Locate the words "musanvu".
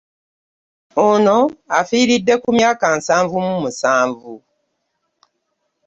3.61-4.33